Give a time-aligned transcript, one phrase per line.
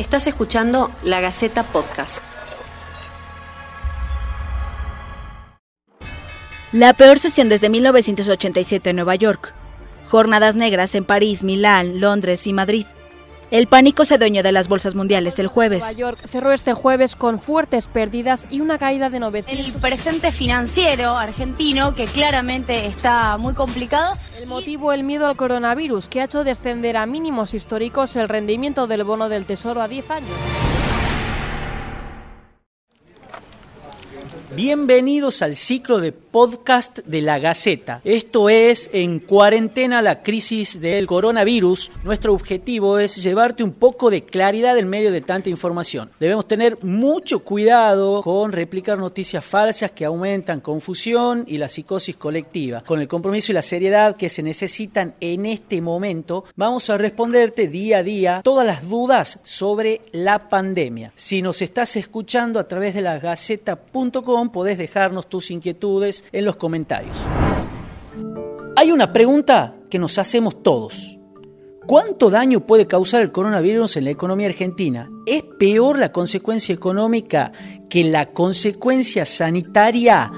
[0.00, 2.22] Estás escuchando La Gaceta Podcast.
[6.72, 9.52] La peor sesión desde 1987 en Nueva York.
[10.08, 12.86] Jornadas negras en París, Milán, Londres y Madrid.
[13.50, 15.80] El pánico se dueñó de las bolsas mundiales el jueves.
[15.80, 19.66] Nueva York cerró este jueves con fuertes pérdidas y una caída de 900.
[19.66, 24.16] El presente financiero argentino, que claramente está muy complicado.
[24.50, 29.04] Motivo, el miedo al coronavirus, que ha hecho descender a mínimos históricos el rendimiento del
[29.04, 30.69] bono del Tesoro a 10 años.
[34.62, 38.02] Bienvenidos al ciclo de podcast de la Gaceta.
[38.04, 41.90] Esto es En cuarentena la crisis del coronavirus.
[42.04, 46.10] Nuestro objetivo es llevarte un poco de claridad en medio de tanta información.
[46.20, 52.84] Debemos tener mucho cuidado con replicar noticias falsas que aumentan confusión y la psicosis colectiva.
[52.84, 57.66] Con el compromiso y la seriedad que se necesitan en este momento, vamos a responderte
[57.66, 61.12] día a día todas las dudas sobre la pandemia.
[61.14, 66.56] Si nos estás escuchando a través de la gaceta.com, podés dejarnos tus inquietudes en los
[66.56, 67.26] comentarios.
[68.76, 71.18] Hay una pregunta que nos hacemos todos.
[71.86, 75.10] ¿Cuánto daño puede causar el coronavirus en la economía argentina?
[75.26, 77.52] ¿Es peor la consecuencia económica
[77.88, 80.30] que la consecuencia sanitaria?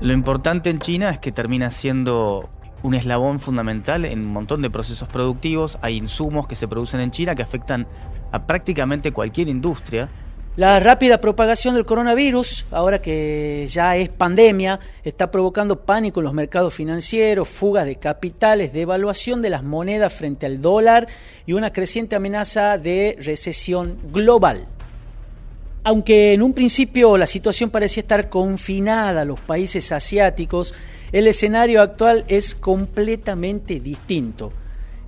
[0.00, 2.50] Lo importante en China es que termina siendo
[2.82, 5.78] un eslabón fundamental en un montón de procesos productivos.
[5.82, 7.86] Hay insumos que se producen en China que afectan
[8.32, 10.08] a prácticamente cualquier industria.
[10.54, 16.34] La rápida propagación del coronavirus, ahora que ya es pandemia, está provocando pánico en los
[16.34, 21.08] mercados financieros, fugas de capitales, devaluación de las monedas frente al dólar
[21.46, 24.68] y una creciente amenaza de recesión global.
[25.84, 30.74] Aunque en un principio la situación parecía estar confinada a los países asiáticos,
[31.10, 34.52] el escenario actual es completamente distinto.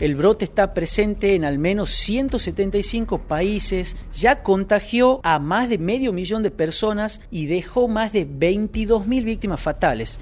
[0.00, 6.12] El brote está presente en al menos 175 países, ya contagió a más de medio
[6.12, 10.18] millón de personas y dejó más de 22 mil víctimas fatales.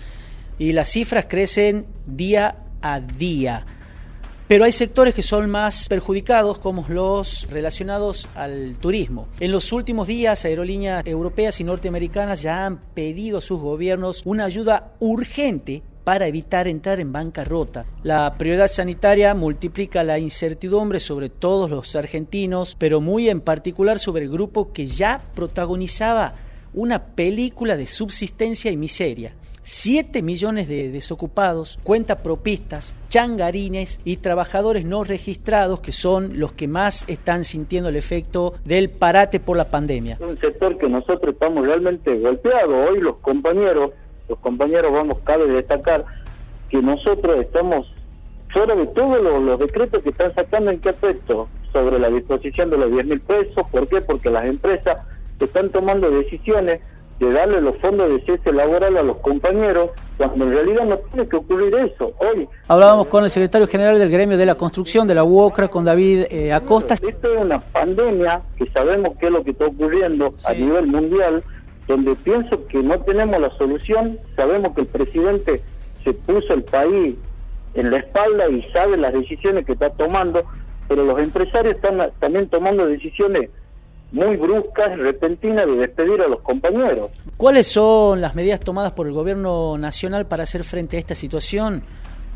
[0.58, 3.64] Y las cifras crecen día a día.
[4.52, 9.26] Pero hay sectores que son más perjudicados, como los relacionados al turismo.
[9.40, 14.44] En los últimos días, aerolíneas europeas y norteamericanas ya han pedido a sus gobiernos una
[14.44, 17.86] ayuda urgente para evitar entrar en bancarrota.
[18.02, 24.24] La prioridad sanitaria multiplica la incertidumbre sobre todos los argentinos, pero muy en particular sobre
[24.24, 26.34] el grupo que ya protagonizaba
[26.74, 29.34] una película de subsistencia y miseria.
[29.62, 36.68] 7 millones de desocupados, cuenta propistas, changarines y trabajadores no registrados que son los que
[36.68, 40.18] más están sintiendo el efecto del parate por la pandemia.
[40.20, 42.90] Un sector que nosotros estamos realmente golpeados.
[42.90, 43.92] Hoy los compañeros
[44.28, 46.04] los compañeros vamos, cabe destacar
[46.70, 47.92] que nosotros estamos
[48.52, 52.78] fuera de todos los, decretos que están sacando en qué aspecto sobre la disposición de
[52.78, 53.70] los 10 mil pesos.
[53.70, 54.00] ¿Por qué?
[54.00, 54.98] Porque las empresas
[55.40, 56.80] están tomando decisiones
[57.18, 61.28] de darle los fondos de cese laboral a los compañeros, cuando en realidad no tiene
[61.28, 62.12] que ocurrir eso.
[62.18, 65.84] Hoy Hablábamos con el secretario general del gremio de la construcción de la UOCRA, con
[65.84, 66.94] David eh, Acosta.
[66.94, 71.44] Esto es una pandemia que sabemos qué es lo que está ocurriendo a nivel mundial,
[71.86, 75.62] donde pienso que no tenemos la solución, sabemos que el presidente
[76.04, 77.16] se puso el país
[77.74, 80.42] en la espalda y sabe las decisiones que está tomando,
[80.88, 83.50] pero los empresarios están también tomando decisiones
[84.12, 87.10] muy bruscas, repentinas de despedir a los compañeros.
[87.36, 91.82] ¿Cuáles son las medidas tomadas por el gobierno nacional para hacer frente a esta situación?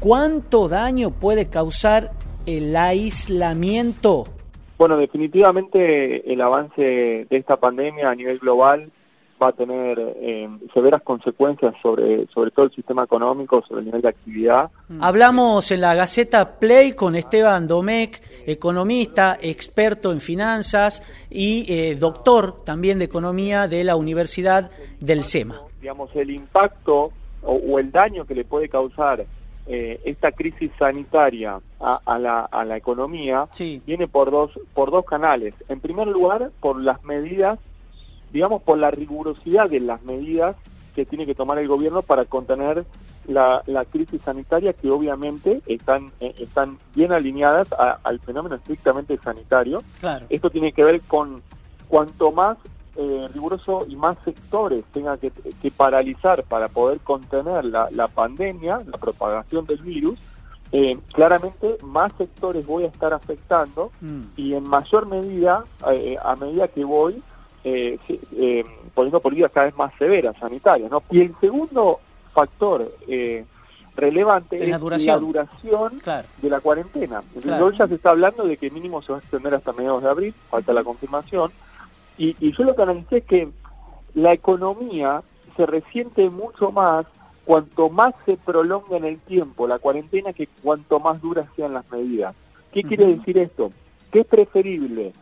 [0.00, 2.10] ¿Cuánto daño puede causar
[2.47, 4.25] el aislamiento?
[4.78, 8.91] Bueno, definitivamente el avance de esta pandemia a nivel global
[9.42, 14.02] va a tener eh, severas consecuencias sobre, sobre todo el sistema económico, sobre el nivel
[14.02, 14.70] de actividad.
[14.88, 15.02] Mm.
[15.02, 22.64] Hablamos en la Gaceta Play con Esteban Domecq, economista, experto en finanzas y eh, doctor
[22.64, 24.70] también de economía de la Universidad
[25.00, 25.60] del SEMA.
[25.80, 27.10] Digamos, el impacto
[27.42, 29.24] o, el daño que le puede causar
[29.68, 33.47] eh, esta crisis sanitaria a, la, a la economía
[33.84, 35.54] viene por dos, por dos canales.
[35.68, 37.59] En primer lugar, por las medidas
[38.32, 40.56] digamos, por la rigurosidad de las medidas
[40.94, 42.84] que tiene que tomar el gobierno para contener
[43.28, 47.68] la, crisis sanitaria que obviamente están, eh, están bien alineadas
[48.02, 49.82] al fenómeno estrictamente sanitario.
[50.30, 51.42] Esto tiene que ver con
[51.88, 52.56] cuanto más
[52.96, 55.30] eh, riguroso y más sectores tenga que,
[55.76, 60.18] paralizar para poder contener la, pandemia, la propagación del virus,
[60.72, 64.22] eh, claramente más sectores voy a estar afectando mm.
[64.36, 65.64] y en mayor medida,
[66.24, 67.22] a medida que voy
[67.68, 68.65] eh, eh,
[68.95, 70.89] poniendo políticas cada vez más severas, sanitarias.
[70.89, 71.03] ¿no?
[71.10, 71.98] Y el segundo
[72.33, 73.45] factor eh,
[73.97, 75.98] relevante es la duración,
[76.41, 77.22] de la cuarentena.
[77.34, 80.09] Entonces ya se está hablando de que mínimo se va a extender hasta mediados de
[80.09, 81.51] abril, falta la confirmación.
[82.16, 83.48] Y, y yo lo que analicé es que
[84.15, 85.22] la economía
[85.57, 87.04] se resiente mucho más
[87.45, 91.91] cuanto más se prolonga en el tiempo la cuarentena que cuanto más duras sean las
[91.91, 92.36] medidas.
[92.71, 93.72] ¿Qué quiere decir esto?
[94.12, 95.12] Que es preferible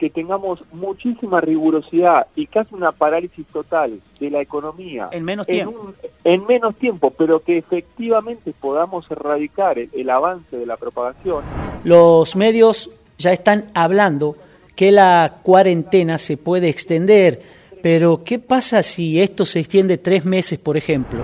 [0.00, 5.92] que tengamos muchísima rigurosidad y casi una parálisis total de la economía en menos tiempo,
[6.24, 11.44] en menos tiempo pero que efectivamente podamos erradicar el, avance de la propagación.
[11.84, 14.36] Los medios ya están hablando
[14.74, 17.42] que la cuarentena se puede extender,
[17.82, 21.20] pero ¿qué pasa si esto se extiende tres meses, por ejemplo?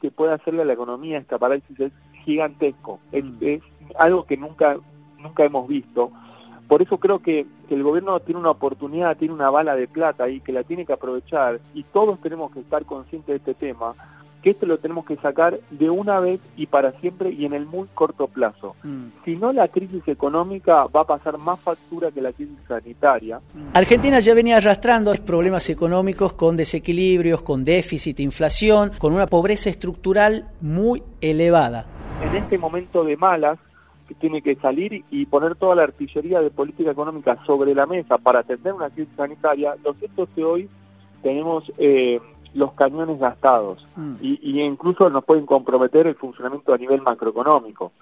[0.00, 1.92] que puede hacerle a la economía esta parálisis es
[2.24, 3.24] gigantesco, es,
[3.98, 4.76] algo que nunca,
[5.18, 6.10] nunca hemos visto.
[6.72, 10.40] Por eso creo que, el gobierno tiene una oportunidad, tiene una bala de plata ahí
[10.40, 13.94] que la tiene que aprovechar y todos tenemos que estar conscientes de este tema,
[14.40, 17.66] que esto lo tenemos que sacar de una vez y para siempre y en el
[17.66, 18.74] muy corto plazo.
[18.84, 19.08] Mm.
[19.22, 23.38] Si no, la crisis económica va a pasar más factura que la crisis sanitaria.
[23.52, 23.76] Mm.
[23.76, 30.48] Argentina ya venía arrastrando problemas económicos con desequilibrios, con déficit, inflación, con una pobreza estructural
[30.62, 31.84] muy elevada.
[32.22, 33.58] En este momento de malas,
[34.12, 38.18] que tiene que salir y poner toda la artillería de política económica sobre la mesa
[38.18, 40.68] para atender una crisis sanitaria, lo cierto es que hoy
[41.22, 41.70] tenemos...
[41.78, 42.20] Eh,
[42.54, 44.16] los cañones gastados mm.
[44.20, 47.92] y, incluso nos pueden comprometer el funcionamiento a nivel macroeconómico.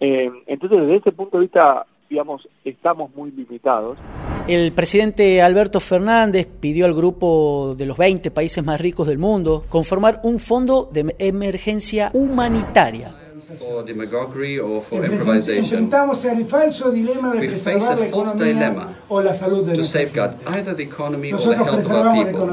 [0.00, 3.98] Eh, entonces, desde ese punto de vista, digamos, estamos muy limitados.
[4.46, 9.64] El presidente Alberto Fernández pidió al grupo de los 20 países más ricos del mundo
[9.68, 13.14] conformar un fondo de emergencia humanitaria.
[13.56, 15.90] For demagoguery or for improvisation.
[15.90, 20.34] el falso dilema de We face a false dilemma o la salud de to safeguard
[20.48, 22.46] either the economy or the health of our people.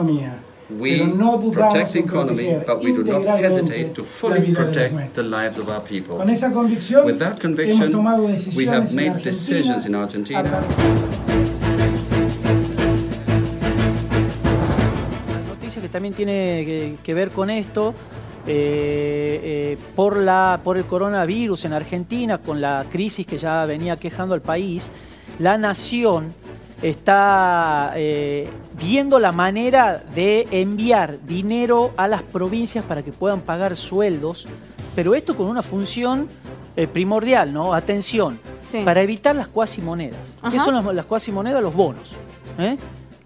[0.70, 1.00] We
[1.52, 5.82] protect the economy, but we do not hesitate to fully protect the lives of our
[5.82, 6.18] people.
[6.18, 7.92] With that conviction,
[8.56, 10.44] we have made decisions in Argentina.
[15.46, 17.94] Noticia que también tiene que, ver con esto.
[18.48, 23.98] Eh, eh, por, la, por el coronavirus en Argentina, con la crisis que ya venía
[23.98, 24.92] quejando al país,
[25.40, 26.34] la nación
[26.82, 28.48] está eh,
[28.78, 34.48] viendo la manera de enviar dinero a las provincias para que puedan pagar sueldos,
[34.96, 36.30] pero esto con una función
[36.92, 37.74] primordial, ¿no?
[37.74, 38.38] Atención,
[38.84, 40.36] para evitar las cuasimonedas.
[40.52, 41.64] ¿Qué son las, las cuasimonedas?
[41.64, 42.18] Los bonos.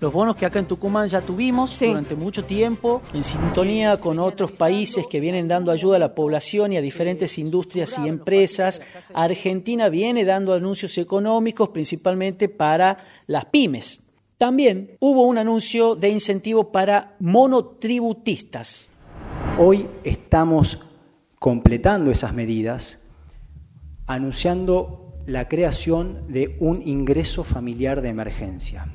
[0.01, 4.53] Los bonos que acá en Tucumán ya tuvimos durante mucho tiempo, en sintonía con otros
[4.53, 8.81] países que vienen dando ayuda a la población y a diferentes industrias y empresas.
[9.13, 14.01] Argentina viene dando anuncios económicos principalmente para las pymes.
[14.37, 18.91] También hubo un anuncio de incentivo para monotributistas.
[19.57, 20.79] Hoy estamos
[21.39, 23.01] completando esas medidas,
[24.07, 28.87] anunciando la creación de un ingreso familiar de emergencia.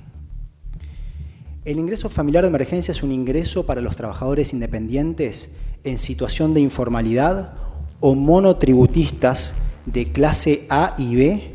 [1.65, 6.61] El ingreso familiar de emergencia es un ingreso para los trabajadores independientes en situación de
[6.61, 7.55] informalidad
[8.01, 9.57] o monotributistas
[9.87, 11.53] de clase A y B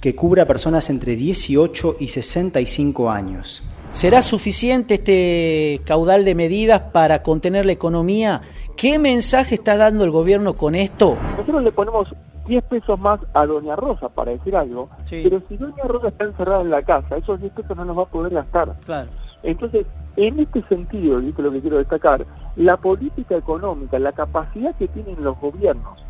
[0.00, 3.64] que cubra personas entre 18 y 65 años.
[3.90, 8.42] ¿Será suficiente este caudal de medidas para contener la economía?
[8.76, 11.16] ¿Qué mensaje está dando el gobierno con esto?
[11.36, 12.06] Nosotros le ponemos
[12.48, 16.62] 10 pesos más a Doña Rosa, para decir algo, pero si Doña Rosa está encerrada
[16.62, 18.74] en la casa, esos 10 pesos no los va a poder gastar.
[18.84, 19.10] Claro.
[19.42, 24.12] Entonces, en este sentido, y esto es lo que quiero destacar, la política económica, la
[24.12, 26.02] capacidad que tienen los gobiernos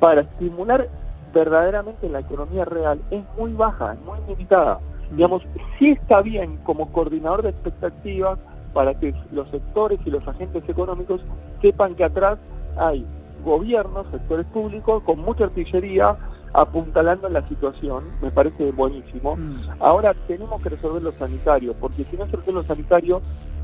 [0.00, 0.88] para estimular
[1.32, 4.80] verdaderamente la economía real es muy baja, muy limitada.
[5.10, 5.16] Mm.
[5.16, 5.46] Digamos,
[5.78, 8.38] sí está bien como coordinador de expectativas
[8.74, 11.20] para que los sectores y los agentes económicos
[11.62, 12.38] sepan que atrás
[12.76, 13.06] hay
[13.48, 16.16] gobiernos, sectores públicos, con mucha artillería
[16.52, 19.36] apuntalando la situación, me parece buenísimo.
[19.36, 19.70] Mm.
[19.80, 23.20] Ahora tenemos que resolver lo sanitario, porque si no se resuelve lo sanitario,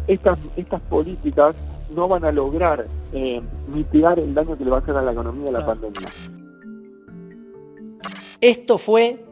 [0.07, 1.55] estas, estas políticas
[1.95, 5.13] no van a lograr eh, mitigar el daño que le va a hacer a la
[5.13, 6.09] economía la pandemia.
[8.41, 9.25] Esto fue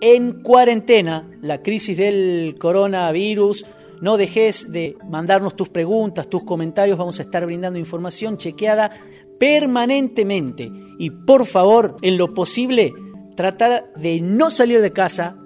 [0.00, 3.64] en cuarentena, la crisis del coronavirus.
[4.02, 6.98] No dejes de mandarnos tus preguntas, tus comentarios.
[6.98, 8.90] Vamos a estar brindando información chequeada
[9.38, 10.70] permanentemente.
[10.98, 12.92] Y por favor, en lo posible,
[13.36, 15.36] tratar de no salir de casa,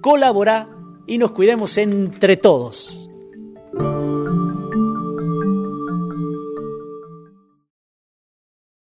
[0.00, 0.68] colaborar
[1.06, 3.05] y nos cuidemos entre todos.